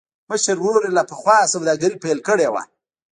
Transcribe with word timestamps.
مشر 0.29 0.55
ورور 0.63 0.83
يې 0.87 0.91
لا 0.97 1.03
پخوا 1.09 1.37
سوداګري 1.53 1.97
پيل 2.03 2.19
کړې 2.27 2.47
وه. 2.53 2.63